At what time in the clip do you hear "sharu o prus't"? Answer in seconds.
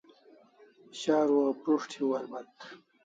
0.99-1.93